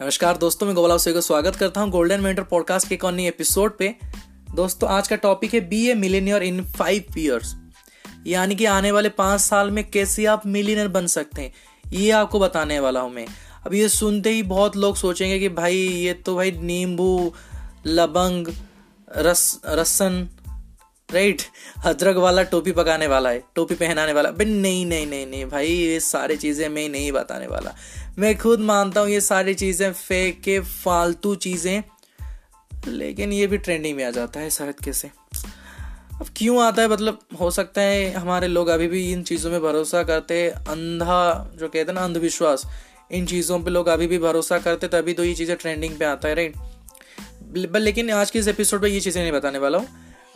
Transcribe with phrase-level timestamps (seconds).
[0.00, 3.88] नमस्कार दोस्तों, मैं गोपाल को स्वागत करता हूँ गोल्डन मेंटर पॉडकास्ट के कौन एपिसोड पे।
[4.54, 7.54] दोस्तों, आज का टॉपिक है be a millionaire in five years
[8.26, 11.52] यानी कि आने वाले पाँच साल में कैसे आप मिलीनियर बन सकते हैं,
[11.92, 13.26] ये आपको बताने वाला हूँ मैं।
[13.66, 17.34] अब ये सुनते ही बहुत लोग सोचेंगे कि भाई, ये तो भाई नींबू,
[17.86, 18.48] लबंग,
[19.08, 20.28] रस, रसन
[21.12, 21.42] राइट
[21.84, 25.66] अदरक वाला टोपी पकाने वाला है, टोपी पहनाने वाला। बट नहीं नहीं नहीं नहीं, भाई,
[25.66, 27.74] ये सारी चीज़ें मैं नहीं बताने वाला।
[28.18, 31.82] मैं खुद मानता हूँ ये सारी चीज़ें फेक के फालतू चीज़ें,
[32.88, 35.10] लेकिन ये भी ट्रेंडिंग में आ जाता है शायद कैसे
[36.20, 36.88] अब क्यों आता है?
[36.88, 41.68] मतलब हो सकता है हमारे लोग अभी भी इन चीज़ों में भरोसा करते, अंधा, जो
[41.68, 42.66] कहते हैं ना, अंधविश्वास,
[43.10, 46.28] इन चीज़ों पे लोग अभी भी भरोसा करते, तभी तो ये चीज़ें ट्रेंडिंग पे आता
[46.28, 49.86] है राइट लेकिन आज के इस एपिसोड में ये चीज़ें नहीं बताने वाला हूँ।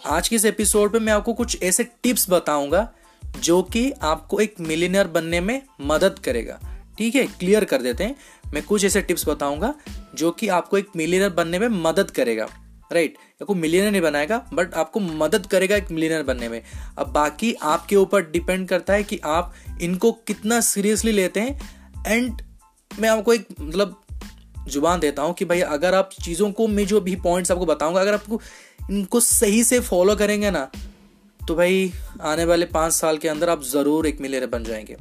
[0.06, 2.92] आज के इस एपिसोड में मैं आपको कुछ ऐसे टिप्स बताऊँगा
[3.40, 6.60] जो कि आपको एक मिलीनियर बनने में मदद करेगा।
[6.98, 7.24] ठीक है?
[7.26, 8.16] क्लियर कर देते हैं।
[8.54, 9.74] मैं कुछ ऐसे टिप्स बताऊँगा
[10.14, 12.48] जो कि आपको एक मिलीनियर बनने में मदद करेगा।
[12.92, 16.62] राइट आपको मिलीनियर नहीं बनाएगा बट आपको मदद करेगा एक मिलीनियर बनने में।
[16.98, 21.60] अब बाकी आपके ऊपर डिपेंड करता है कि आप इनको कितना सीरियसली लेते हैं।
[22.06, 22.42] एंड
[23.01, 24.04] मैं आपको एक मतलब
[24.68, 28.01] ज़ुबान देता हूँ कि भाई अगर आप चीज़ों को, मैं जो भी पॉइंट्स आपको बताऊँगा,
[28.01, 28.40] अगर आपको
[28.90, 30.68] इनको सही से फॉलो करेंगे ना
[31.40, 34.96] तो भाई आने वाले पाँच साल के अंदर आप ज़रूर एक मिलियनर बन जाएँगे।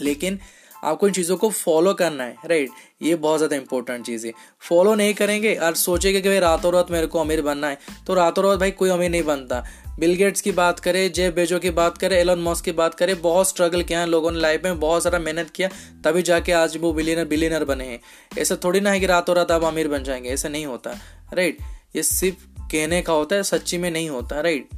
[0.00, 0.38] लेकिन
[0.84, 2.70] आपको इन चीज़ों को फॉलो करना है राइट
[3.02, 4.32] ये बहुत ज़्यादा इंपॉर्टेंट चीज़ है।
[4.68, 8.14] फॉलो नहीं करेंगे और सोचेंगे कि भाई रातों रात मेरे को अमीर बनना है तो
[8.14, 9.64] रातों रात भाई कोई अमीर नहीं बनता।
[9.98, 13.20] बिल गेट्स की बात करें जे बेजो की बात करें एलन मॉस की बात करें,
[13.22, 15.68] बहुत स्ट्रगल किया है लोगों ने लाइफ में, बहुत सारा मेहनत किया,
[16.04, 18.00] तभी जाके आज वो बिलियनर बिलियनर बने हैं।
[18.38, 20.98] ऐसा थोड़ी ना है कि रातों रात आप अमीर बन जाएँगे, ऐसा नहीं होता
[21.34, 21.58] राइट
[21.96, 24.68] ये सिर्फ़ कहने का होता है, सच्ची में नहीं होता राइट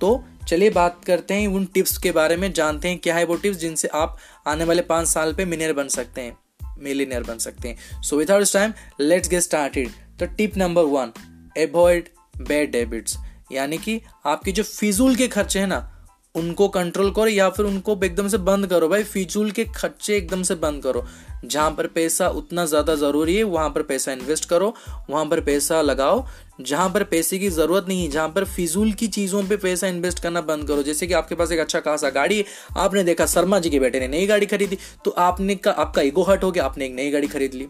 [0.00, 0.12] तो
[0.48, 3.58] चलिए बात करते हैं उन टिप्स के बारे में, जानते हैं क्या है वो टिप्स
[3.58, 6.38] जिनसे आप आने वाले पाँच साल पे मिनियर बन सकते हैं
[6.78, 9.88] मिलीनियर बन सकते हैं। So without time let's get started
[10.20, 11.12] तो tip number one
[11.58, 13.16] avoid bad debits
[13.52, 16.01] यानी कि आपके जो फिजूल के खर्चे हैं ना
[16.34, 20.42] उनको कंट्रोल करो या फिर उनको एकदम से बंद करो। भाई फिजूल के खर्चे एकदम
[20.42, 21.04] से बंद करो।
[21.44, 24.74] जहाँ पर पैसा उतना ज़्यादा ज़रूरी है, वहाँ पर पैसा इन्वेस्ट करो,
[25.10, 26.24] वहाँ पर पैसा लगाओ।
[26.60, 30.22] जहाँ पर पैसे की ज़रूरत नहीं है, जहाँ पर फिजूल की चीज़ों पे पैसा इन्वेस्ट
[30.22, 32.44] करना बंद करो। जैसे कि आपके पास एक अच्छा खासा गाड़ी है,
[32.76, 36.22] आपने देखा शर्मा जी के बेटे ने नई गाड़ी खरीदी तो आपने का, आपका ईगो
[36.22, 37.68] हट हो गया, आपने एक नई गाड़ी खरीद ली।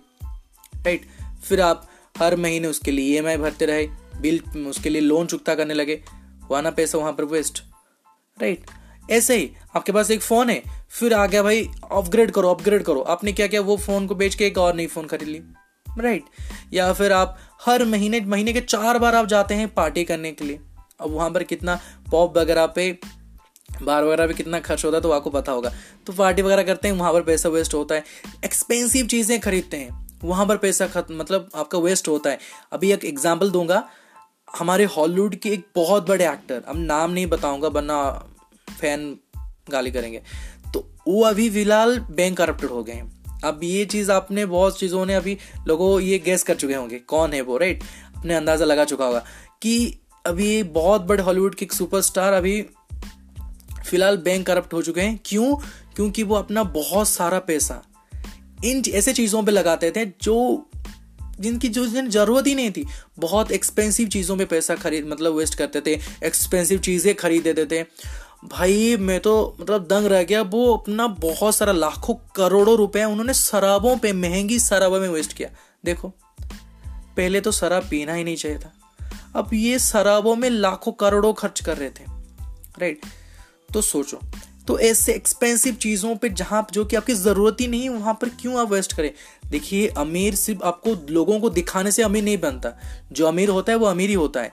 [0.77, 1.07] राइट
[1.45, 3.87] फिर आप हर महीने उसके लिए ईएमआई भरते रहे,
[4.21, 6.03] बिल उसके लिए लोन चुकता करने लगे
[6.43, 7.63] हुआ ना पैसा वहाँ पर वेस्ट
[8.39, 8.65] राइट?
[9.11, 13.01] ऐसे ही, आपके पास एक फ़ोन है, फिर आ गया भाई अपग्रेड करो अपग्रेड करो।
[13.01, 15.43] आपने क्या किया, वो फ़ोन को बेच के एक और नई फ़ोन खरीद ली।
[15.87, 16.25] राइट?
[16.73, 20.45] या फिर आप हर महीने महीने के चार बार आप जाते हैं पार्टी करने के
[20.45, 20.61] लिए।
[21.01, 21.79] अब वहाँ पर कितना
[22.11, 22.91] पॉप वगैरह पे
[23.83, 25.73] बार वगैरह पे कितना खर्च होता है तो आपको पता होगा।
[26.07, 28.05] तो पार्टी वगैरह करते हैं, वहाँ पर पैसा वेस्ट होता है।
[28.45, 32.39] एक्सपेंसिव चीज़ें खरीदते हैं, वहाँ पर पैसा खत्म मतलब आपका वेस्ट होता है।
[32.73, 33.89] अभी एक एग्ज़ाम्पल दूँगा
[34.59, 38.27] हमारे हॉलीवुड के एक बहुत बड़े एक्टर, अब नाम नहीं बताऊँगा, वरना
[38.81, 39.17] फ़ैन
[39.71, 40.23] गाली करेंगे।
[40.75, 45.07] तो वो अभी फ़िलहाल बैंक करप्टेड हो गए हैं। अब ये चीज़ आपने, बहुत चीज़ों
[45.07, 47.83] ने अभी लोगों ये गैस कर चुके होंगे, कौन है वो राइट
[48.17, 49.25] अपने अंदाज़ा लगा चुका होगा
[49.63, 52.61] कि अभी बहुत बड़े हॉलीवुड के एक सुपरस्टार अभी
[53.87, 55.57] फ़िलहाल बैंक करप्ट हो चुके हैं। क्यों?
[55.97, 57.83] क्योंकि वो अपना बहुत सारा पैसा
[58.65, 60.67] इन ऐसे चीज़ों पे लगाते थे जो
[61.43, 62.87] जिनकी जो ज़रूरत ही नहीं थी,
[63.19, 67.87] बहुत एक्सपेंसिव चीज़ों पे पैसा खरीद मतलब वेस्ट करते थे एक्सपेंसिव चीज़ें खरीद देते थे।
[68.45, 73.35] भाई, मैं तो मतलब दंग रह गया। वो अपना बहुत सारा लाखों करोड़ों रुपए उन्होंने
[73.35, 75.49] शराबों पे, महँगी शराबों में वेस्ट किया।
[75.85, 76.09] देखो,
[77.17, 78.73] पहले तो शराब पीना ही नहीं चाहिए था।
[79.37, 82.05] अब ये शराबों में लाखों करोड़ों खर्च कर रहे थे।
[82.79, 83.01] राइट
[83.75, 84.21] तो सोचो
[84.69, 88.61] तो ऐसे एक्सपेंसिव चीज़ों पे जहाँ जो कि आपकी ज़रूरत ही नहीं वहाँ पर क्यों
[88.61, 89.11] आप वेस्ट करें?
[89.51, 92.73] देखिए, अमीर सिर्फ़ आपको लोगों को दिखाने से अमीर नहीं बनता।
[93.13, 94.53] जो अमीर होता है, वो अमीर ही होता है।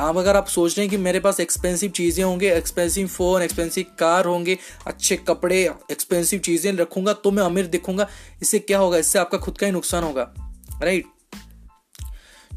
[0.00, 3.84] आप अगर आप सोच रहे हैं कि मेरे पास एक्सपेंसिव चीज़ें होंगे एक्सपेंसिव फ़ोन एक्सपेंसिव
[3.98, 8.08] कार होंगे, अच्छे कपड़े एक्सपेंसिव चीज़ें रखूँगा तो मैं अमीर दिखूँगा।
[8.42, 8.98] इससे क्या होगा?
[8.98, 10.34] इससे आपका खुद का ही नुकसान होगा।
[10.82, 11.04] राइट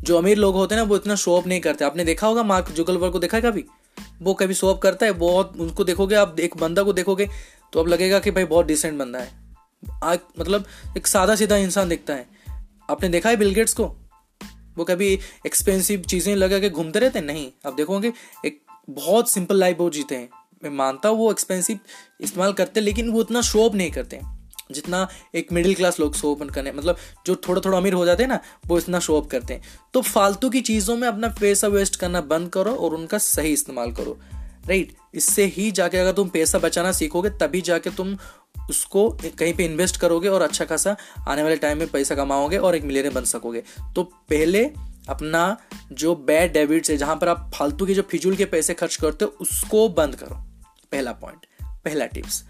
[0.04, 2.44] जो अमीर लोग होते हैं ना, वो इतना शो ऑफ़ नहीं करते। आपने देखा होगा,
[2.44, 3.66] मार्क जुगलवर को देखा है कभी?
[4.22, 7.30] वो कभी शो ऑफ़ करता है, बहुत उनको देखोगे, आप एक बंदा को देखोगे
[7.74, 9.32] तो अब लगेगा कि भाई बहुत डिसेंट बंदा है।
[10.04, 10.66] आज मतलब
[10.98, 12.28] एक सादा सीधा इंसान दिखता है।
[12.90, 13.86] आपने देखा है बिलगेट्स को?
[14.78, 15.08] वो कभी
[15.46, 17.26] एक्सपेंसिव चीज़ें लगा के घूमते रहते हैं?
[17.26, 18.14] नहीं। आप देखोगे
[18.46, 20.30] एक बहुत सिंपल लाइफ वो जीते हैं।
[20.64, 21.80] मैं मानता हूँ वो एक्सपेंसिव
[22.22, 24.20] इस्तेमाल करते लेकिन वो उतना शोप नहीं करते
[24.72, 28.24] जितना एक मिडिल क्लास लोग शो ओपन करने मतलब जो थोड़ा थोड़ा अमीर हो जाते
[28.24, 29.62] हैं ना, वो इतना शो अप करते हैं।
[29.94, 33.92] तो फालतू की चीज़ों में अपना पैसा वेस्ट करना बंद करो और उनका सही इस्तेमाल
[33.92, 34.18] करो।
[34.68, 38.18] राइट इससे ही जाके अगर तुम पैसा बचाना सीखोगे, तभी जाके तुम
[38.70, 39.10] उसको
[39.40, 40.96] कहीं पे इन्वेस्ट करोगे और अच्छा खासा
[41.28, 43.64] आने वाले टाइम में पैसा कमाओगे और एक मिलियनर बन सकोगे।
[43.96, 44.64] तो पहले
[45.10, 45.58] अपना
[45.92, 49.26] जो बैड डेबिट्स है, जहाँ पर आप फालतू के जो फिजूल के पैसे खर्च करते
[49.26, 50.36] हो, उसको बंद करो।
[50.92, 51.46] पहला पॉइंट
[51.86, 52.44] पहला टिप्स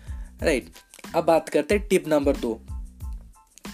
[0.44, 0.70] राइट
[1.16, 2.54] अब बात करते हैं टिप नंबर दो।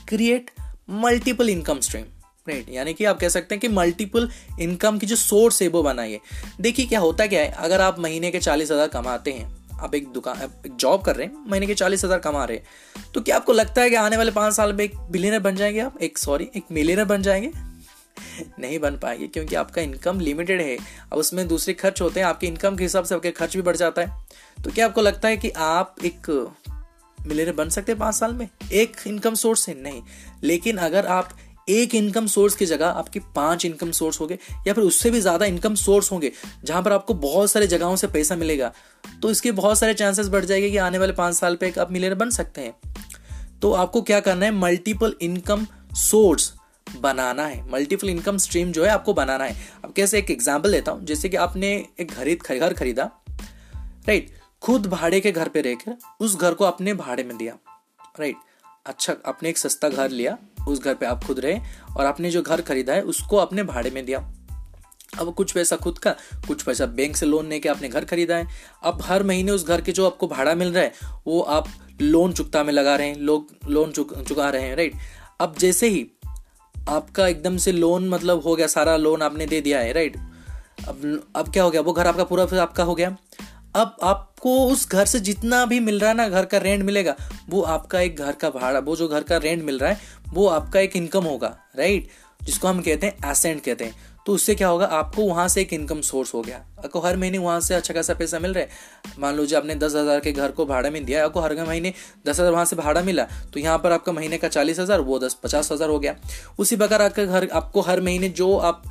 [0.10, 0.52] Create
[0.92, 2.06] multiple income stream
[2.48, 4.30] right यानी कि आप कह सकते हैं कि मल्टीपल
[4.62, 6.20] इनकम की जो सोर्स है वो बनाइए।
[6.62, 10.08] देखिए क्या होता क्या है, अगर आप महीने के चालीस हज़ार कमाते हैं, आप एक
[10.10, 13.36] दुकान एक जॉब कर रहे हैं, महीने के चालीस हज़ार कमा रहे हैं तो क्या
[13.36, 15.98] आपको लगता है कि आने वाले पाँच साल में एक बिलियनर बन जाएँगे आप?
[16.02, 17.52] एक सॉरी एक मिलियनर बन जाएँगे?
[18.60, 20.78] नहीं बन पाएँगे, क्योंकि आपका इनकम लिमिटेड है।
[21.12, 23.76] अब उसमें दूसरे खर्च होते हैं, आपके इनकम के हिसाब से आपके खर्च भी बढ़
[23.76, 26.30] जाता है। तो क्या आपको लगता है कि आप एक
[27.26, 28.48] मिलियनर बन सकते हैं पाँच साल में?
[28.72, 30.02] एक इनकम सोर्स से नहीं।
[30.44, 31.30] लेकिन अगर आप
[31.70, 34.38] एक इनकम सोर्स की जगह आपकी पाँच इनकम सोर्स होंगे,
[34.68, 36.32] या फिर उससे भी ज़्यादा इनकम सोर्स होंगे,
[36.64, 38.72] जहाँ पर आपको बहुत सारे जगहों से पैसा मिलेगा
[39.22, 42.16] तो इसके बहुत सारे चांसेस बढ़ जाएँगे कि आने वाले पाँच साल पे आप मिलियनर
[42.16, 42.74] बन सकते हैं।
[43.62, 44.52] तो आपको क्या करना है?
[44.54, 45.66] मल्टीपल इनकम
[45.98, 46.54] सोर्स
[46.88, 49.56] बनाना है। मल्टीपल इनकम स्ट्रीम जो है, आपको बनाना है।
[49.86, 53.04] अब कैसे एक एग्ज़ाम्पल लेता हूँ। जैसे कि आपने एक खरीद घर खरीदा
[54.08, 54.30] राइट
[54.64, 57.54] खुद भाड़े के घर पे रहकर उस घर को अपने भाड़े में दिया।
[58.20, 58.36] राइट
[58.86, 60.38] अच्छा आपने एक सस्ता घर लिया
[60.68, 61.58] उस घर पे आप खुद रहे
[61.98, 64.20] और आपने जो घर खरीदा है उसको अपने भाड़े में दिया।
[65.20, 66.12] अब कुछ पैसा खुद का
[66.48, 68.48] कुछ पैसा बैंक से लोन लेके आपने घर खरीदा है।
[68.84, 71.68] अब हर महीने उस घर के जो आपको भाड़ा मिल रहा है वो आप
[72.02, 74.94] लोन चुकता में लगा रहे हैं लोग लोन चुक, चुका रहे हैं राइट
[75.42, 76.08] अब जैसे ही
[76.90, 80.18] आपका एकदम से लोन मतलब हो गया सारा लोन आपने दे दिया है राइट
[80.88, 81.82] अब अब क्या हो गया?
[81.82, 83.16] वो घर आपका पूरा फिर आपका हो गया।
[83.76, 87.16] अब आपको उस घर से जितना भी मिल रहा है ना, घर का रेंट मिलेगा,
[87.50, 90.00] वो आपका एक घर का भाड़ा, वो जो घर का रेंट मिल रहा है,
[90.30, 92.08] वो आपका एक इनकम होगा राइट
[92.42, 95.72] जिसको हम कहते हैं एसेंट कहते हैं। तो उससे क्या होगा, आपको वहाँ से एक
[95.74, 99.16] इनकम सोर्स हो गया। आपको हर महीने वहाँ से अच्छा खासा पैसा मिल रहा है।
[99.20, 101.94] मान लीजिए आपने दस हज़ार के घर को भाड़ा में दिया आपको हर महीने
[102.26, 103.24] दस हज़ार वहाँ से भाड़ा मिला
[103.54, 106.16] तो यहाँ पर आपका महीने का चालीस हज़ार, वो दस पचास हज़ार हो गया।
[106.60, 108.84] उसी प्रकार आपका घर, आपको हर महीने जो आप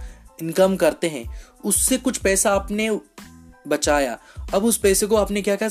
[0.42, 1.26] इनकम करते हैं,
[1.64, 2.88] उससे कुछ पैसा आपने
[3.68, 4.18] बचाया।
[4.54, 5.68] अब उस पैसे को आपने क्या कहा?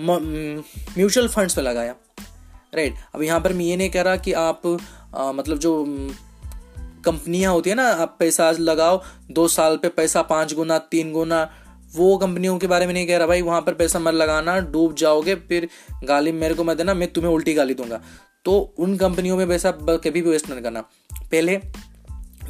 [0.00, 1.94] म्यूचुअल फंड्स में लगाया।
[2.74, 4.66] राइट अब यहाँ पर मैं ये नहीं कह रहा कि आप
[5.16, 5.84] आ, मतलब जो
[7.04, 9.00] कंपनियाँ होती है ना आप पैसा लगाओ
[9.30, 11.42] दो साल पे पैसा पाँच गुना तीन गुना
[11.94, 14.94] वो कंपनियों के बारे में नहीं कह रहा भाई वहाँ पर पैसा मत लगाना डूब
[14.94, 15.68] जाओगे फिर
[16.04, 18.00] गाली मेरे को मत देना मैं तुम्हें उल्टी गाली दूँगा।
[18.44, 20.80] तो उन कंपनियों में पैसा कभी भी वेस्ट नहीं करना।
[21.22, 21.56] पहले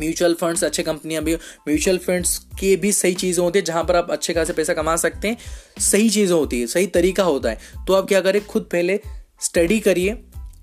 [0.01, 1.35] म्यूचुअल फंड्स, अच्छे कंपनियाँ भी,
[1.69, 4.97] म्यूचुअल फंड्स के भी सही चीज़ें होती है, जहाँ पर आप अच्छे खासे पैसा कमा
[4.97, 5.37] सकते हैं,
[5.81, 9.01] सही चीज़ें होती है, सही तरीका होता है। तो आप क्या करें, खुद पहले
[9.41, 10.19] स्टडी करिए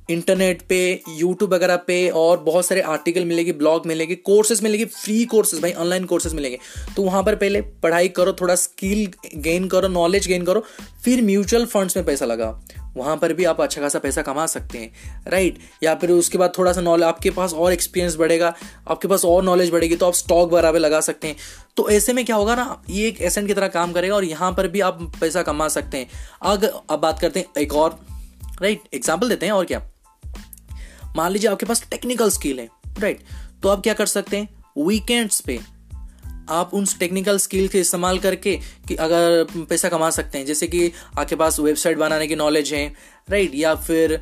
[0.09, 0.77] इंटरनेट पे
[1.09, 5.71] यूट्यूब वगैरह पे और बहुत सारे आर्टिकल मिलेगी ब्लॉग मिलेगी कोर्सेज मिलेगी फ्री कोर्सेज भाई
[5.73, 6.59] ऑनलाइन कोर्सेज मिलेंगे।
[6.95, 9.07] तो वहाँ पर पहले पढ़ाई करो, थोड़ा स्किल
[9.41, 10.63] गेन करो नॉलेज गेन करो,
[11.03, 12.59] फिर म्यूचुअल फंड्स में पैसा लगाओ।
[12.97, 16.53] वहाँ पर भी आप अच्छा खासा पैसा कमा सकते हैं राइट या फिर उसके बाद
[16.57, 18.53] थोड़ा सा नॉलेज आपके पास और एक्सपीरियंस बढ़ेगा,
[18.87, 21.35] आपके पास और नॉलेज बढ़ेगी तो आप स्टॉक बराबर लगा सकते हैं।
[21.77, 24.51] तो ऐसे में क्या होगा ना, ये एक एसेंट की तरह काम करेगा और यहाँ
[24.53, 26.09] पर भी आप पैसा कमा सकते हैं।
[26.43, 27.99] अगर अब बात करते हैं एक और
[28.61, 29.81] राइट एग्ज़ाम्पल देते हैं और क्या?
[31.15, 33.23] मान लीजिए आपके पास टेक्निकल स्किल है राइट
[33.63, 34.49] तो आप क्या कर सकते हैं?
[34.77, 35.59] वीकेंड्स पे
[36.49, 38.55] आप उन टेक्निकल स्किल के इस्तेमाल करके
[38.87, 42.87] कि अगर पैसा कमा सकते हैं, जैसे कि आपके पास वेबसाइट बनाने की नॉलेज है
[43.29, 44.19] राइट या फिर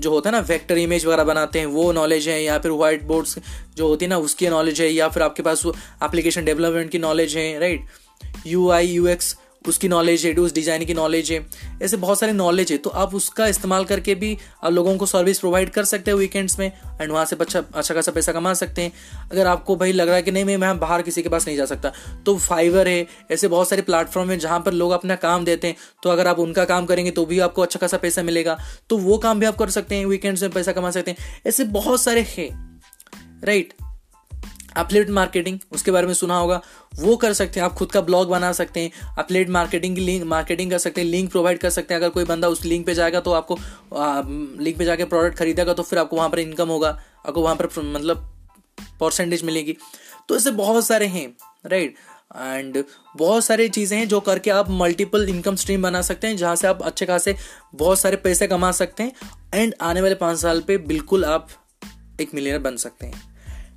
[0.00, 3.02] जो होता है ना वेक्टर इमेज वगैरह बनाते हैं, वो नॉलेज है, या फिर व्हाइट
[3.04, 3.38] बोर्ड्स
[3.76, 7.36] जो होती है ना, उसकी नॉलेज है, या फिर आपके पास एप्लीकेशन डेवलपमेंट की नॉलेज
[7.36, 11.44] है right U I U X उसकी नॉलेज है, उस डिज़ाइन की नॉलेज है,
[11.82, 15.40] ऐसे बहुत सारे नॉलेज है। तो आप उसका इस्तेमाल करके भी आप लोगों को सर्विस
[15.40, 16.66] प्रोवाइड कर सकते हैं वीकेंड्स में
[17.00, 18.92] एंड वहाँ से अच्छा अच्छा खासा पैसा कमा सकते हैं।
[19.32, 21.56] अगर आपको भाई लग रहा है कि नहीं, मैं मैं बाहर किसी के पास नहीं
[21.56, 21.92] जा सकता।
[22.26, 25.76] तो फाइवर है, ऐसे बहुत सारे प्लेटफॉर्म है जहाँ पर लोग अपना काम देते हैं।
[26.02, 28.58] तो अगर आप उनका काम करेंगे तो भी आपको अच्छा खासा पैसा मिलेगा।
[28.90, 31.64] तो वो काम भी आप कर सकते हैं वीकेंड्स में पैसा कमा सकते हैं। ऐसे
[31.72, 32.48] बहुत सारे है
[33.44, 33.72] राइट
[34.78, 36.60] अपलेट मार्केटिंग उसके बारे में सुना होगा।
[36.94, 40.24] वो कर सकते हैं आप खुद का ब्लॉग बना सकते हैं अपलेट मार्केटिंग की लिंक
[40.26, 42.94] मार्केटिंग कर सकते हैं लिंक प्रोवाइड कर सकते हैं। अगर कोई बंदा उस लिंक पे
[42.94, 43.54] जाएगा तो आपको
[43.96, 47.56] आ, लिंक पे जाके प्रोडक्ट खरीदेगा तो फिर आपको वहाँ पर इनकम होगा आपको वहाँ
[47.56, 48.28] पर मतलब
[49.00, 49.76] परसेंटेज मिलेगी।
[50.28, 51.28] तो ऐसे बहुत सारे हैं
[51.66, 51.94] राइट
[52.36, 52.82] एंड
[53.16, 56.66] बहुत सारी चीज़ें हैं जो करके आप मल्टीपल इनकम स्ट्रीम बना सकते हैं जहाँ से
[56.66, 57.34] आप अच्छे खासे
[57.74, 59.12] बहुत सारे पैसे कमा सकते हैं।
[59.54, 61.48] एंड आने वाले पाँच साल पे बिल्कुल आप
[62.20, 63.22] एक मिलियनर बन सकते हैं।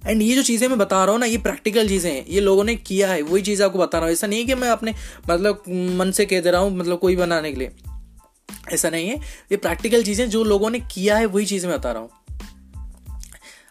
[0.08, 2.64] एंड ये जो चीज़ें मैं बता रहा हूँ ना, ये प्रैक्टिकल चीज़ें हैं। ये लोगों
[2.64, 4.94] ने किया है, वही चीज़ आपको बता रहा हूँ। ऐसा नहीं है कि मैं अपने
[5.30, 7.72] मतलब मन से कह दे रहा हूँ मतलब कोई बनाने के लिए।
[8.74, 9.16] ऐसा नहीं है।
[9.52, 12.10] ये प्रैक्टिकल चीज़ें जो लोगों ने किया है, वही चीज़ मैं बता रहा हूँ।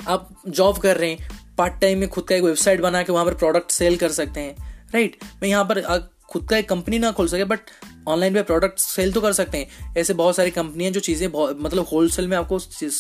[0.09, 3.25] आप जॉब कर रहे हैं पार्ट टाइम में खुद का एक वेबसाइट बना के वहाँ
[3.25, 7.11] पर प्रोडक्ट सेल कर सकते हैं राइट मैं यहाँ पर खुद का एक कंपनी ना
[7.13, 7.61] खोल सके बट
[8.09, 11.87] ऑनलाइन पे प्रोडक्ट सेल तो कर सकते हैं। ऐसे बहुत सारी कंपनियाँ जो चीज़ें मतलब
[11.93, 12.59] होलसेल में आपको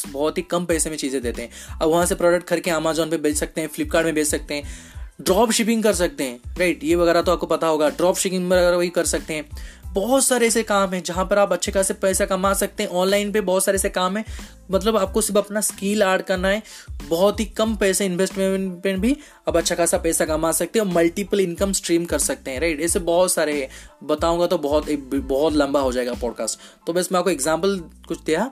[0.08, 3.16] बहुत ही कम पैसे में चीज़ें देते हैं। अब वहाँ से प्रोडक्ट करके अमेजोन पे
[3.18, 4.88] बेच सकते हैं फ्लिपकार्ट में बेच सकते हैं।
[5.20, 8.76] ड्रॉप शिपिंग कर सकते हैं राइट ये वगैरह तो आपको पता होगा। ड्रॉप शिपिंग वगैरह
[8.76, 9.48] वही कर सकते हैं।
[9.92, 13.32] बहुत सारे ऐसे काम हैं जहाँ पर आप अच्छे खासे पैसा कमा सकते हैं। ऑनलाइन
[13.32, 14.24] पे बहुत सारे ऐसे काम है।
[14.70, 16.62] मतलब आपको सिर्फ़ अपना स्किल ऐड करना है।
[17.08, 19.16] बहुत ही कम पैसे इन्वेस्टमेंट पे भी
[19.48, 22.80] आप अच्छा खासा पैसा कमा सकते हैं और मल्टीपल इनकम स्ट्रीम कर सकते हैं राइट
[22.80, 23.68] ऐसे बहुत सारे हैं।
[24.06, 27.78] बताऊँगा तो बहुत बहुत लंबा हो जाएगा पॉडकास्ट तो बस मैं आपको एग्ज़ाम्पल
[28.08, 28.50] कुछ दिया।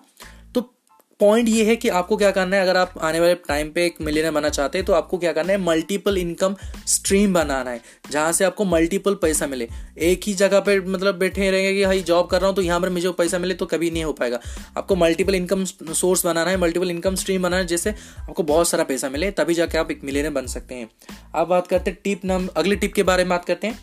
[1.21, 3.97] पॉइंट ये है कि आपको क्या करना है, अगर आप आने वाले टाइम पे एक
[4.01, 6.55] मिलियनर बनना चाहते हैं तो आपको क्या करना है मल्टीपल इनकम
[6.87, 9.69] स्ट्रीम बनाना है, जहाँ से आपको मल्टीपल पैसा मिले।
[10.01, 12.81] एक ही जगह पे मतलब बैठे रहेंगे कि भाई जॉब कर रहा हूँ तो यहाँ
[12.81, 14.41] पर मुझे पैसा मिले तो कभी नहीं हो पाएगा।
[14.77, 18.85] आपको मल्टीपल इनकम सोर्स बनाना है मल्टीपल इनकम स्ट्रीम बनाना है, जिससे आपको बहुत सारा
[18.85, 20.89] पैसा मिले, तभी जाके आप एक मिलियनर बन सकते हैं।
[21.35, 23.79] आप बात करते हैं टिप नंबर अगले टिप के बारे में बात करते हैं।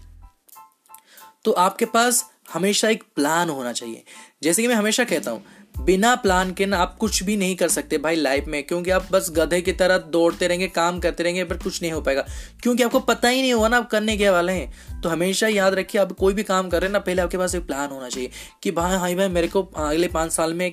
[1.45, 2.23] तो आपके पास
[2.53, 4.03] हमेशा एक प्लान होना चाहिए।
[4.43, 5.43] जैसे कि मैं हमेशा कहता हूँ
[5.79, 9.07] बिना प्लान के ना आप कुछ भी नहीं कर सकते भाई लाइफ में, क्योंकि आप
[9.11, 12.25] बस गधे की तरह दौड़ते रहेंगे, काम करते रहेंगे पर कुछ नहीं हो पाएगा।
[12.63, 15.73] क्योंकि आपको पता ही नहीं हुआ ना आप करने के वाले हैं। तो हमेशा याद
[15.73, 18.09] रखिए, आप कोई भी काम कर रहे हैं ना, पहले आपके पास एक प्लान होना
[18.09, 18.29] चाहिए
[18.63, 20.71] कि भाई हाई भाई, मेरे को अगले पाँच साल में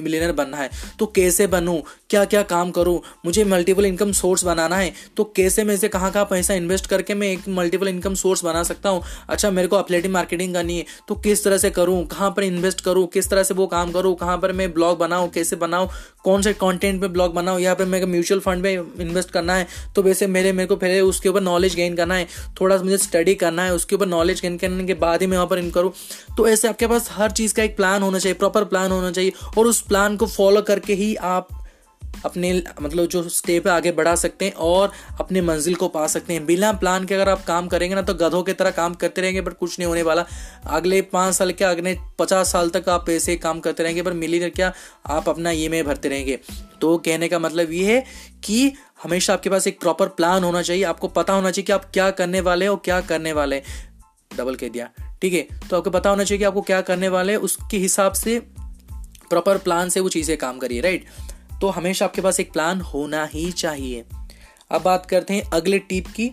[0.00, 1.80] मिलीनियर बनना है। तो कैसे बनूं?
[2.10, 3.00] क्या क्या काम करूँ?
[3.26, 7.14] मुझे मल्टीपल इनकम सोर्स बनाना है। तो कैसे मैं से कहाँ कहाँ पैसा इन्वेस्ट करके
[7.14, 9.02] मैं एक मल्टीपल इनकम सोर्स बना सकता हूँ?
[9.28, 12.06] अच्छा मेरे को अपलेटिंग मार्केटिंग करनी है। तो किस तरह से करूँ?
[12.06, 13.06] कहाँ पर इन्वेस्ट करूँ?
[13.06, 14.14] किस तरह से वो काम करूँ?
[14.14, 15.30] कहाँ पर मैं ब्लॉग बनाऊँ?
[15.30, 15.88] कैसे बनाऊँ?
[16.24, 17.60] कौन से कॉन्टेंट पे ब्लॉग बनाऊँ?
[17.60, 21.00] यहाँ पर मेरे म्यूचुअल फंड में इन्वेस्ट करना है। तो वैसे मेरे मेरे को पहले
[21.00, 22.26] उसके ऊपर नॉलेज गेन करना है।
[22.60, 25.36] थोड़ा सा मुझे स्टडी करना है। उसके ऊपर नॉलेज गेन करने के बाद ही मैं
[25.36, 25.92] वहाँ पर इन करूँ।
[26.36, 29.32] तो ऐसे आपके पास हर चीज़ का एक प्लान होना चाहिए। प्रॉपर प्लान होना चाहिए।
[29.58, 31.48] और उस प्लान को फॉलो करके ही आप
[32.24, 36.44] अपने मतलब जो स्टेप आगे बढ़ा सकते हैं और अपने मंजिल को पा सकते हैं।
[36.46, 39.40] बिना प्लान के अगर आप काम करेंगे ना तो गधों की तरह काम करते रहेंगे,
[39.40, 40.24] पर कुछ नहीं होने वाला।
[40.66, 44.50] अगले पाँच साल के अगले पचास साल तक आप ऐसे काम करते रहेंगे, पर मिली
[44.50, 44.72] क्या,
[45.06, 46.38] आप अपना ई भरते रहेंगे।
[46.80, 48.04] तो कहने का मतलब ये है
[48.44, 48.72] कि
[49.02, 52.10] हमेशा आपके पास एक प्रॉपर प्लान होना चाहिए। आपको पता होना चाहिए कि आप क्या
[52.10, 53.62] करने वाले हैं और क्या करने वाले।
[54.36, 54.90] डबल कह दिया।
[55.22, 55.68] ठीक है?
[55.68, 58.38] तो आपको पता होना चाहिए कि आपको क्या करने वाले हैं उसके हिसाब से
[59.30, 61.06] प्रॉपर प्लान से वो चीज़ें काम करिए राइट
[61.60, 64.04] तो हमेशा आपके पास एक प्लान होना ही चाहिए।
[64.70, 66.30] अब बात करते हैं अगले टिप की।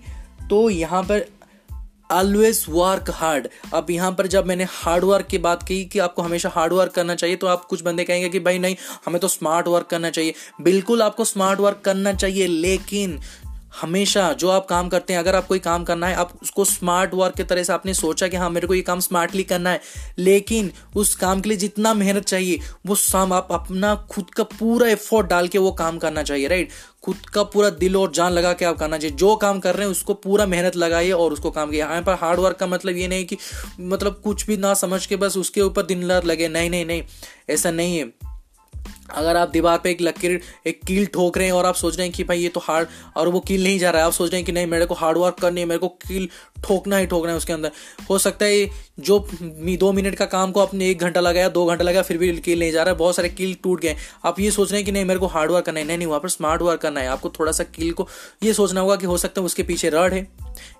[0.49, 1.25] तो यहाँ पर
[2.09, 6.21] ऑलवेज वर्क हार्ड अब यहाँ पर जब मैंने हार्ड वर्क की बात की कि आपको
[6.21, 9.27] हमेशा हार्ड वर्क करना चाहिए तो आप कुछ बंदे कहेंगे कि भाई नहीं, हमें तो
[9.27, 13.19] स्मार्ट वर्क करना चाहिए। बिल्कुल आपको स्मार्ट वर्क करना चाहिए, लेकिन
[13.71, 17.13] हमेशा जो आप काम करते हैं, अगर आप कोई काम करना है, आप उसको स्मार्ट
[17.13, 19.81] वर्क की तरह से आपने सोचा कि हाँ मेरे को ये काम स्मार्टली करना है,
[20.17, 24.87] लेकिन उस काम के लिए जितना मेहनत चाहिए, वो शाम आप अपना खुद का पूरा
[24.87, 26.69] एफर्ट डाल के वो काम करना चाहिए राइट
[27.03, 29.85] खुद का पूरा दिल और जान लगा के आप करना चाहिए। जो काम कर रहे
[29.85, 32.97] हैं, उसको पूरा मेहनत लगाइए और उसको काम किए यहाँ पर हार्ड वर्क का मतलब
[32.97, 33.37] ये नहीं कि
[33.79, 37.03] मतलब कुछ भी ना समझ के बस उसके ऊपर दिन रात लगे। नहीं नहीं नहीं,
[37.49, 38.31] ऐसा नहीं है।
[39.11, 42.07] अगर आप दीवार पे एक लकीर, एक कील ठोक रहे हैं और आप सोच रहे
[42.07, 42.87] हैं कि भाई ये तो हार्ड,
[43.17, 44.95] और वो कील नहीं जा रहा है, आप सोच रहे हैं कि नहीं, मेरे को
[44.95, 46.27] हार्ड वर्क करनी है, मेरे को कील
[46.63, 47.71] ठोकना ही ठोकना है उसके अंदर।
[48.09, 49.17] हो सकता है जो
[49.79, 52.59] दो मिनट का काम को आपने एक घंटा लगाया, दो घंटा लगाया, फिर भी कील
[52.59, 54.91] नहीं जा रहा है, बहुत सारे कील टूट गए आप ये सोच रहे हैं कि
[54.91, 57.07] नहीं, मेरे को हार्ड वर्क करना है, नहीं नहीं, वहाँ पर स्मार्ट वर्क करना है,
[57.07, 58.07] आपको थोड़ा सा कील को
[58.43, 60.27] ये सोचना होगा कि हो सकता है उसके पीछे रड है,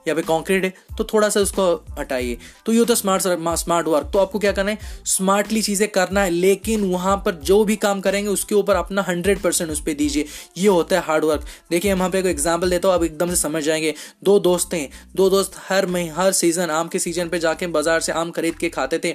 [0.07, 3.87] या फिर कॉन्क्रीट है तो थोड़ा सा उसको हटाइए। तो ये होता है स्मार्ट स्मार्ट
[3.87, 4.77] वर्क तो आपको क्या करना है?
[5.07, 9.39] स्मार्टली चीज़ें करना है, लेकिन वहाँ पर जो भी काम करेंगे, उसके ऊपर अपना हंड्रेड
[9.41, 10.25] परसेंट उस पर दीजिए।
[10.57, 13.35] ये होता है हार्ड वर्क देखिए वहाँ पे एक एग्ज़ाम्पल देता हूँ, आप एकदम से
[13.37, 17.39] समझ जाएँगे। दो दोस्त हैं, दो दोस्त हर महीने हर सीज़न आम के सीज़न पे
[17.39, 19.11] जाके बाज़ार से आम खरीद के खाते थे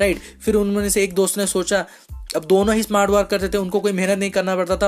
[0.00, 1.84] राइट फिर उनमें से एक दोस्त ने सोचा,
[2.36, 4.86] अब दोनों ही स्मार्ट वर्क करते थे, उनको कोई मेहनत नहीं करना पड़ता था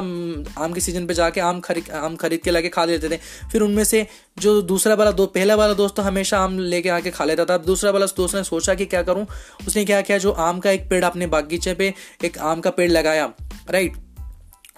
[0.58, 3.18] आम के सीज़न पे जाके आम खरीद आम खरीद के लाके खा लेते थे।
[3.52, 4.06] फिर उनमें से
[4.38, 7.54] जो दूसरा वाला दो, पहला वाला दोस्त तो हमेशा आम लेके आके खा लेता था।
[7.54, 9.26] अब दूसरा वाला दोस्त ने सोचा कि क्या करूँ,
[9.66, 11.92] उसने क्या किया, जो आम का एक पेड़ अपने बागीचे पे
[12.25, 13.32] एक आम का पेड़ लगाया।
[13.70, 13.96] राइट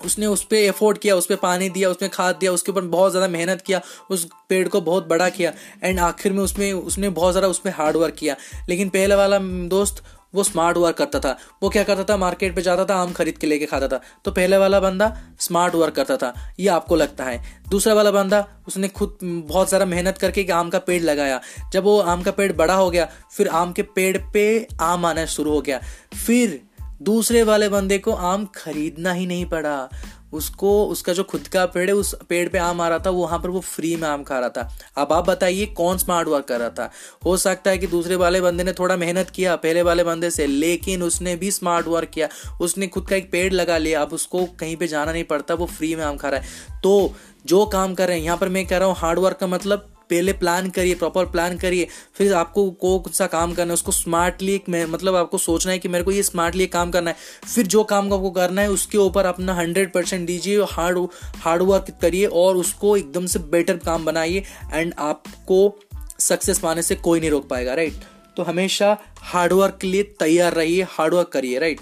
[0.04, 3.10] उसने उस पर एफोर्ड किया, उस पर पानी दिया उसमें खाद दिया, उसके ऊपर बहुत
[3.10, 3.80] ज़्यादा मेहनत किया,
[4.10, 5.52] उस पेड़ को बहुत बड़ा किया
[5.84, 8.36] एंड आखिर में उसमें, उसने बहुत ज़्यादा उस पर हार्ड वर्क किया।
[8.68, 10.02] लेकिन पहले वाला दोस्त
[10.34, 12.16] वो स्मार्ट वर्क करता था। वो क्या करता था?
[12.16, 15.74] मार्केट पे जाता था, आम खरीद के लेके खाता था। तो पहले वाला बंदा स्मार्ट
[15.74, 20.18] वर्क करता था। ये आपको लगता है। दूसरा वाला बंदा उसने खुद बहुत ज़्यादा मेहनत
[20.18, 21.40] करके एक आम का पेड़ लगाया।
[21.72, 25.24] जब वो आम का पेड़ बड़ा हो गया, फिर आम के पेड़ पे आम आना
[25.26, 25.80] शुरू हो गया।
[26.26, 26.60] फिर
[27.02, 29.88] दूसरे वाले बंदे को आम खरीदना ही नहीं पड़ा।
[30.32, 33.22] उसको, उसका जो खुद का पेड़ है, उस पेड़ पे आम आ रहा था, वो
[33.22, 36.44] वहाँ पर वो फ्री में आम खा रहा था। अब आप बताइए, कौन स्मार्ट वर्क
[36.44, 36.90] कर रहा था?
[37.24, 40.46] हो सकता है कि दूसरे वाले बंदे ने थोड़ा मेहनत किया, पहले वाले बंदे से,
[40.46, 42.28] लेकिन उसने भी स्मार्ट वर्क किया।
[42.60, 45.66] उसने खुद का एक पेड़ लगा लिया, अब उसको कहीं पे जाना नहीं पड़ता, वो
[45.66, 47.14] फ्री में आम खा रहा है। तो
[47.46, 49.94] जो काम कर रहे हैं, यहाँ पर मैं कह रहा हूँ हार्ड वर्क का मतलब
[50.10, 53.92] पहले प्लान करिए प्रॉपर प्लान करिए, फिर आपको को कौन सा काम करना है, उसको
[53.92, 57.16] स्मार्टली मतलब आपको सोचना है कि मेरे को ये स्मार्टली काम करना है।
[57.54, 60.98] फिर जो काम आपको करना है, उसके ऊपर अपना हंड्रेड परसेंट दीजिए हार्ड
[61.36, 65.78] हार्ड वर्क करिए और उसको एकदम से बेटर काम बनाइए एंड आपको
[66.18, 68.00] सक्सेस पाने से कोई नहीं रोक पाएगा राइट
[68.36, 71.80] तो हमेशा हार्डवर्क के लिए तैयार रहिए हार्डवर्क करिए राइट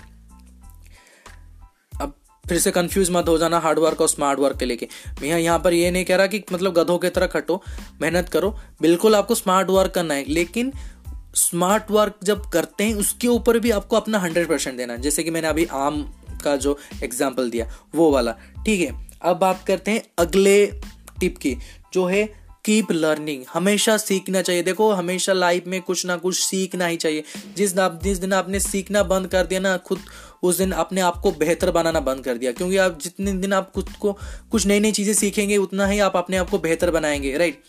[2.48, 4.88] फिर से कंफ्यूज मत हो जाना हार्ड वर्क और स्मार्ट वर्क के लेके।
[5.22, 7.62] मैं यहाँ पर ये नहीं कह रहा कि मतलब गधों की तरह खटो
[8.00, 10.72] मेहनत करो। बिल्कुल आपको स्मार्ट वर्क करना है, लेकिन
[11.36, 15.22] स्मार्ट वर्क जब करते हैं, उसके ऊपर भी आपको अपना हंड्रेड परसेंट देना है। जैसे
[15.22, 16.02] कि मैंने अभी आम
[16.44, 18.34] का जो एग्ज़ाम्पल दिया, वो वाला।
[18.66, 20.66] ठीक है, अब बात करते हैं अगले
[21.20, 21.56] टिप की,
[21.92, 22.28] जो है
[22.66, 27.24] कीप लर्निंग हमेशा सीखना चाहिए। देखो, हमेशा लाइफ में कुछ ना कुछ सीखना ही चाहिए।
[27.56, 30.00] जिस दिन जिस दिन आपने सीखना बंद कर दिया ना, खुद
[30.42, 33.70] उस दिन अपने आप को बेहतर बनाना बंद कर दिया। क्योंकि आप जितने दिन आप
[33.72, 34.12] खुद को
[34.50, 37.62] कुछ नई नई चीज़ें सीखेंगे, उतना ही आप अपने आप को बेहतर बनाएँगे राइट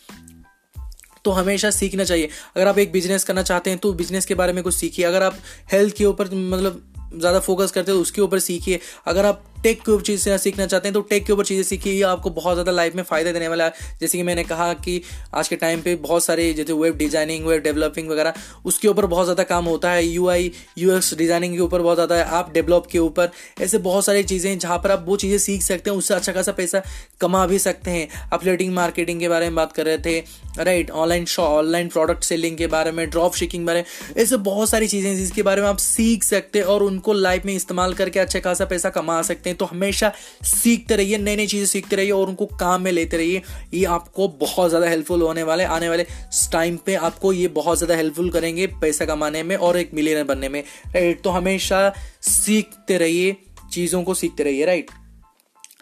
[1.25, 4.54] तो हमेशा सीखना चाहिए। अगर आप एक बिज़नेस करना चाहते हैं तो बिज़नेस के बारे
[4.54, 5.38] में कुछ सीखिए। अगर आप
[5.72, 6.82] हेल्थ के ऊपर मतलब
[7.16, 10.66] ज़्यादा फोकस करते हैं तो उसके ऊपर सीखिए। अगर आप टेक के ऊपर चीज़ें सीखना
[10.66, 13.32] चाहते हैं तो टेक के ऊपर चीज़ें सीखिए ये आपको बहुत ज़्यादा लाइफ में फ़ायदा
[13.32, 15.02] देने वाला है। जैसे कि मैंने कहा कि
[15.36, 18.34] आज के टाइम पे बहुत सारे जैसे वेब डिज़ाइनिंग वेब डेवलपिंग वगैरह,
[18.66, 22.24] उसके ऊपर बहुत ज़्यादा काम होता है। यू आई डिज़ाइनिंग के ऊपर बहुत ज़्यादा है
[22.34, 23.30] आप डेवलप के ऊपर।
[23.62, 26.32] ऐसे बहुत सारी चीज़ें हैं जहाँ पर आप वो चीज़ें सीख सकते हैं, उससे अच्छा
[26.32, 26.82] खासा पैसा
[27.22, 30.20] कमा भी सकते हैं। अपलेटिंग मार्केटिंग के बारे में बात कर रहे थे
[30.60, 33.86] right online online product selling के बारे में ड्रॉप शिकिंग बारे में,
[34.18, 37.54] ऐसे बहुत सारी चीज़ें जिसके बारे में आप सीख सकते हैं और उनको लाइफ में
[37.54, 40.12] इस्तेमाल करके अच्छा खासा पैसा कमा सकते हैं। तो हमेशा
[40.46, 43.42] सीखते रहिए नई नई चीज़ें सीखते रहिए और उनको काम में लेते रहिए।
[43.74, 46.06] ये आपको बहुत ज़्यादा हेल्पफुल होने वाले आने वाले
[46.51, 50.50] टाइम पे आपको ये बहुत ज़्यादा हेल्पफुल करेंगे पैसा कमाने में और एक मिलियनर बनने
[50.50, 50.62] में।
[50.96, 51.92] राइट तो हमेशा
[52.24, 53.36] सीखते रहिए,
[53.72, 54.92] चीज़ों को सीखते रहिए राइट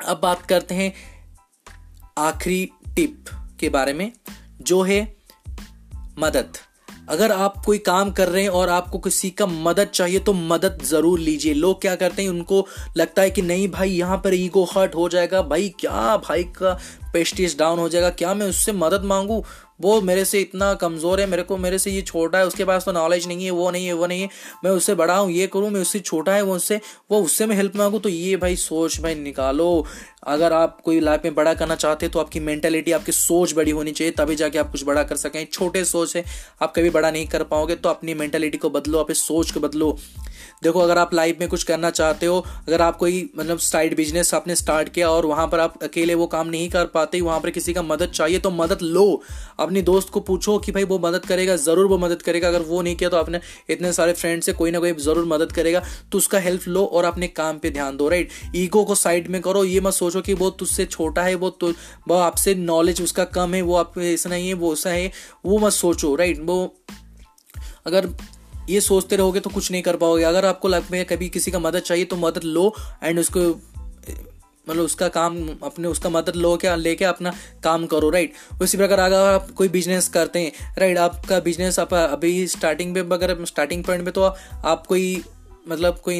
[0.05, 0.93] अब बात करते हैं
[2.19, 3.29] आखिरी टिप
[3.59, 4.11] के बारे में,
[4.61, 5.01] जो है
[6.19, 6.57] मदद।
[7.09, 10.81] अगर आप कोई काम कर रहे हैं और आपको किसी का मदद चाहिए तो मदद
[10.85, 12.65] ज़रूर लीजिए। लोग क्या करते हैं, उनको
[12.97, 16.77] लगता है कि नहीं भाई, यहाँ पर ईगो हर्ट हो जाएगा। भाई, क्या भाई का
[17.13, 18.09] पेस्टिस डाउन हो जाएगा?
[18.11, 19.43] क्या मैं उससे मदद मांगू?
[19.79, 22.85] वो मेरे से इतना कमज़ोर है, मेरे को, मेरे से ये छोटा है, उसके पास
[22.85, 24.29] तो नॉलेज नहीं है, वो नहीं है, वो नहीं है।
[24.63, 26.79] मैं उससे बड़ा हूँ, ये करूँ, मैं उससे छोटा है, वो उससे
[27.11, 29.85] वो उससे मैं हेल्प मांगू तो ये भाई सोच भाई निकालो।
[30.25, 33.71] अगर आप कोई लाइफ में बड़ा करना चाहते हैं तो आपकी मेंटेलिटी आपकी सोच बड़ी
[33.71, 36.23] होनी चाहिए, तभी जाके आप कुछ बड़ा कर सकें। छोटे सोच है,
[36.61, 39.97] आप कभी बड़ा नहीं कर पाओगे तो अपनी मेंटेलिटी को बदलो, अपनी सोच को बदलो।
[40.65, 44.33] देखो, अगर आप लाइफ में कुछ करना चाहते हो, अगर आप कोई मतलब साइड बिज़नेस
[44.33, 47.49] आपने स्टार्ट किया और वहाँ पर आप अकेले वो काम नहीं कर पाते, वहाँ पर
[47.51, 49.21] किसी का मदद चाहिए तो मदद लो।
[49.59, 52.81] अपनी दोस्त को पूछो कि भाई, वो मदद करेगा, ज़रूर वो मदद करेगा। अगर वो
[52.81, 56.17] नहीं किया तो आपने इतने सारे फ्रेंड से कोई ना कोई ज़रूर मदद करेगा। तो
[56.17, 59.63] उसका हेल्प लो और अपने काम पर ध्यान दो राइट ईगो को साइड में करो,
[59.65, 61.71] ये मत सोचो कि वो तुझसे छोटा है, वो तो
[62.07, 65.11] वो आपसे नॉलेज उसका कम है, वो आप ऐसा नहीं है वो ऐसा है
[65.45, 66.57] वो मत सोचो राइट वो,
[67.85, 68.07] अगर
[68.69, 71.59] ये सोचते रहोगे तो कुछ नहीं कर पाओगे। अगर आपको लाइफ में कभी किसी का
[71.59, 72.73] मदद चाहिए तो मदद लो
[73.03, 73.39] एंड उसको
[74.69, 78.99] मतलब उसका काम, अपने उसका मदद लो क्या, लेके अपना काम करो राइट उसी प्रकार
[78.99, 83.83] अगर आप कोई बिज़नेस करते हैं राइट आपका बिज़नेस आप अभी स्टार्टिंग पे, अगर स्टार्टिंग
[83.83, 84.21] पॉइंट पे तो
[84.65, 85.23] आप कोई
[85.69, 86.17] मतलब कोई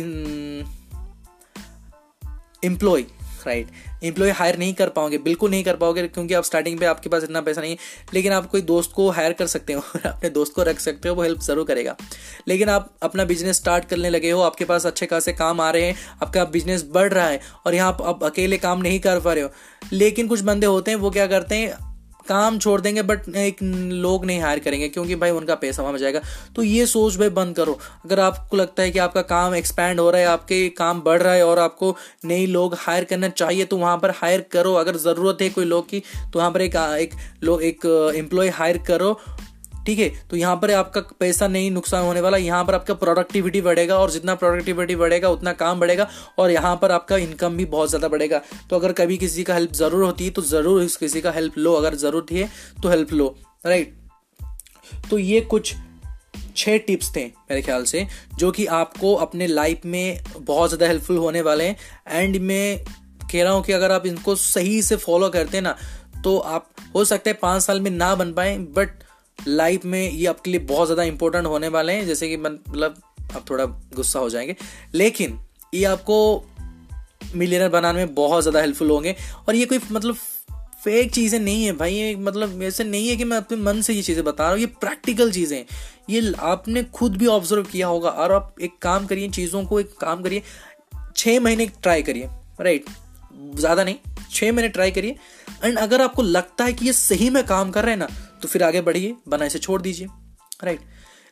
[2.63, 3.03] एम्प्लॉय
[3.47, 3.67] राइट
[4.03, 7.23] इंप्लॉय हायर नहीं कर पाओगे, बिल्कुल नहीं कर पाओगे, क्योंकि आप स्टार्टिंग पे आपके पास
[7.23, 7.77] इतना पैसा नहीं है।
[8.13, 11.15] लेकिन आप कोई दोस्त को हायर कर सकते हो अपने दोस्त को रख सकते हो,
[11.15, 11.95] वो हेल्प ज़रूर करेगा।
[12.47, 15.84] लेकिन आप अपना बिज़नेस स्टार्ट करने लगे हो, आपके पास अच्छे खासे काम आ रहे
[15.84, 19.43] हैं, आपका बिज़नेस बढ़ रहा है, और यहाँ आप अकेले काम नहीं कर पा रहे
[19.43, 19.49] हो।
[19.93, 21.94] लेकिन कुछ बंदे होते हैं, वो क्या करते हैं
[22.28, 26.22] काम छोड़ देंगे बट एक लोग नहीं हायर करेंगे, क्योंकि भाई उनका पैसा वहाँ जाएगा।
[26.56, 30.10] तो ये सोच भाई बंद करो। अगर आपको लगता है कि आपका काम एक्सपैंड हो
[30.10, 33.78] रहा है, आपके काम बढ़ रहा है और आपको नई लोग हायर करना चाहिए तो
[33.78, 37.14] वहाँ पर हायर करो। अगर ज़रूरत है कोई लोग की तो वहाँ पर एक एक
[37.44, 37.86] लोग एक
[38.16, 39.20] एम्प्लॉय हायर करो।
[39.86, 40.10] ठीक है?
[40.30, 44.12] तो यहाँ पर आपका पैसा नहीं नुकसान होने वाला, यहाँ पर आपका प्रोडक्टिविटी बढ़ेगा और
[44.12, 48.41] जितना प्रोडक्टिविटी बढ़ेगा, उतना काम बढ़ेगा और यहाँ पर आपका इनकम भी बहुत ज़्यादा बढ़ेगा।
[48.69, 51.74] तो अगर कभी किसी का हेल्प ज़रूर होती है तो ज़रूर किसी का हेल्प लो।
[51.74, 52.50] अगर ज़रूरत है
[52.84, 53.93] तो हेल्प लो राइट
[55.10, 55.74] तो ये कुछ
[56.58, 61.17] छः टिप्स थे मेरे ख्याल से, जो कि आपको अपने लाइफ में बहुत ज़्यादा हेल्पफुल
[61.17, 61.78] होने वाले हैं।
[62.12, 62.78] एंड मैं
[63.32, 65.76] कह रहा हूँ कि अगर आप इनको सही से फॉलो करते हैं ना
[66.24, 69.04] तो आप हो सकता है पाँच साल में ना बन पाए बट
[69.39, 73.02] लाइफ में ये आपके लिए बहुत ज़्यादा इंपॉर्टेंट होने वाले हैं, जैसे कि मतलब
[73.36, 74.56] आप थोड़ा गुस्सा हो जाएँगे।
[74.93, 75.39] लेकिन
[75.74, 76.45] ये आपको
[77.36, 79.15] मिलियनर बनाने में बहुत ज़्यादा हेल्पफुल होंगे।
[79.48, 80.15] और ये कोई मतलब
[80.84, 83.93] फेक चीज़ें नहीं है भाई, ये मतलब ऐसे नहीं है कि मैं अपने मन से
[83.93, 85.65] ये चीज़ें बता रहा हूँ, ये प्रैक्टिकल चीज़ें हैं।
[86.10, 89.95] ये आपने खुद भी ऑब्ज़र्व किया होगा। और आप एक काम करिए, चीज़ों को एक
[90.02, 90.41] काम करिए
[91.17, 92.30] छः महीने ट्राई करिए
[92.62, 92.86] राइट
[93.56, 93.95] ज़्यादा नहीं
[94.32, 95.15] छः महीने ट्राई करिए।
[95.63, 98.08] एंड अगर आपको लगता है कि ये सही में काम कर रहे हैं ना
[98.45, 100.08] तो फिर आगे बढ़िए, बना इसे छोड़ दीजिए
[100.63, 100.79] राइट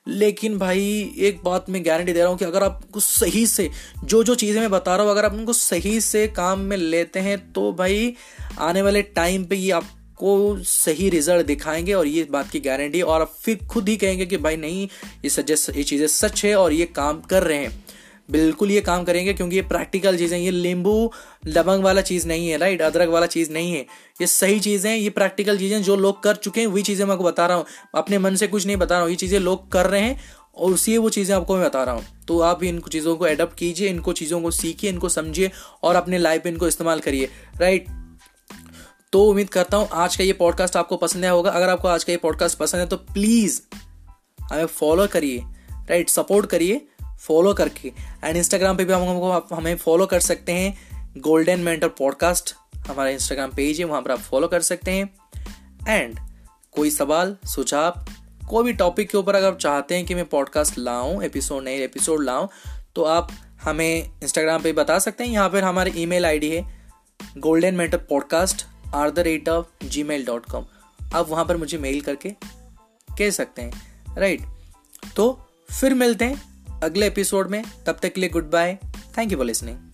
[0.08, 3.70] लेकिन भाई, एक बात मैं गारंटी दे रहा हूँ कि अगर आप आपको सही से
[4.04, 7.20] जो जो चीज़ें मैं बता रहा हूँ, अगर आप उनको सही से काम में लेते
[7.20, 8.14] हैं तो भाई,
[8.60, 13.22] आने वाले टाइम पे ये आपको सही रिज़ल्ट दिखाएँगे और ये बात की गारंटी और
[13.22, 14.88] आप फिर खुद ही कहेंगे कि भाई, नहीं,
[15.24, 17.84] ये सजेस्ट ये चीज़ें सच है और ये काम कर रहे हैं।
[18.30, 21.12] बिल्कुल ये काम करेंगे क्योंकि ये प्रैक्टिकल चीज़ें ये नींबू
[21.48, 23.82] लवंग वाला चीज़ नहीं है राइट अदरक वाला चीज़ नहीं है।
[24.22, 27.24] ये सही चीज़ें ये प्रैक्टिकल चीज़ें जो लोग कर चुके हैं, वही चीज़ें मैं आपको
[27.24, 29.88] बता रहा हूँ। अपने मन से कुछ नहीं बता रहा हूँ, ये चीज़ें लोग कर
[29.88, 30.20] रहे हैं
[30.56, 33.58] और उसी वो चीज़ें आपको मैं बता रहा हूँ। तो आप इन चीज़ों को एडप्ट
[33.58, 35.52] कीजिए, इनको चीज़ों को सीखिए, इनको समझिए
[35.84, 37.88] और अपने लाइफ में इनको इस्तेमाल करिए राइट
[39.14, 42.04] तो उम्मीद करता हूँ आज का ये पॉडकास्ट आपको पसंद आया होगा। अगर आपको आज
[42.04, 43.60] का ये पॉडकास्ट पसंद है तो प्लीज़
[44.40, 45.44] हमें फॉलो करिए
[45.90, 46.82] राइट सपोर्ट करिए।
[47.20, 47.92] फॉलो करके।
[48.24, 52.54] एंड इंस्टाग्राम पे भी हम हमको आप हमें फॉलो कर सकते हैं। गोल्डन मेंटर पॉडकास्ट
[52.88, 55.10] हमारा इंस्टाग्राम पेज है, वहाँ पर आप फॉलो कर सकते हैं।
[55.90, 56.20] एंड
[56.72, 58.06] कोई सवाल, सुझाव,
[58.50, 61.84] कोई भी टॉपिक के ऊपर अगर आप चाहते हैं कि मैं पॉडकास्ट लाऊं एपिसोड नए
[61.84, 62.48] एपिसोड लाऊं
[62.96, 63.32] तो आप
[63.64, 66.92] हमें इंस्टाग्राम पे बता सकते हैं। यहाँ पर हमारी ईमेल आईडी है
[67.38, 70.66] golden mentor podcast at the rate of gmail dot com
[71.16, 72.30] आप वहाँ पर मुझे मेल करके
[73.10, 74.42] कह सकते हैं राइट
[75.16, 75.32] तो
[75.82, 76.53] फिर मिलते हैं।
[76.84, 78.78] अगले एपिसोड में तब तक के लिए goodbye
[79.18, 79.93] thank you for listening